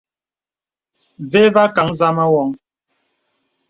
Vè 1.31 1.43
và 1.53 1.63
kàŋə 1.75 1.93
zàmā 1.99 2.25
woŋ. 2.33 2.49